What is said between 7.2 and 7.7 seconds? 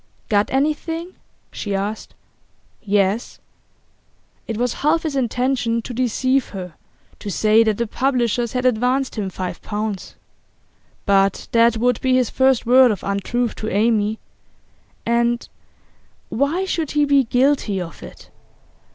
say